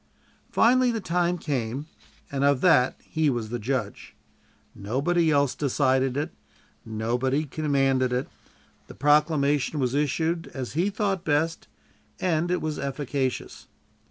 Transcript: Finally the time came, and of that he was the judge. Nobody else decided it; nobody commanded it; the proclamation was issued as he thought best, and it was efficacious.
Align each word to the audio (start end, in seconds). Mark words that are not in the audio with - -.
Finally 0.49 0.89
the 0.89 0.99
time 0.99 1.37
came, 1.37 1.85
and 2.31 2.43
of 2.43 2.61
that 2.61 2.99
he 3.03 3.29
was 3.29 3.49
the 3.49 3.59
judge. 3.59 4.15
Nobody 4.73 5.29
else 5.29 5.53
decided 5.53 6.17
it; 6.17 6.31
nobody 6.83 7.45
commanded 7.45 8.11
it; 8.11 8.27
the 8.87 8.95
proclamation 8.95 9.79
was 9.79 9.93
issued 9.93 10.47
as 10.55 10.73
he 10.73 10.89
thought 10.89 11.23
best, 11.23 11.67
and 12.19 12.49
it 12.49 12.63
was 12.63 12.79
efficacious. 12.79 13.67